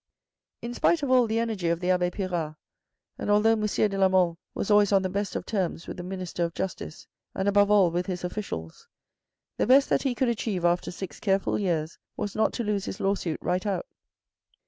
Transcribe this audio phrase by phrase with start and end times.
[0.63, 2.55] In spite of all the energy of the abbe Pirard,
[3.19, 3.67] and although M.
[3.67, 7.05] de la Mle was always on the best of terms with the minister of justice,
[7.35, 8.87] and above all with his officials,
[9.57, 12.99] the best that he could achieve after six careful years was not to lose his
[12.99, 13.85] lawsuit right out.